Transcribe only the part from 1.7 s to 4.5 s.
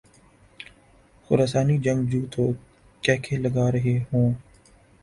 جنگجو تو قہقہے لگارہے ہوں۔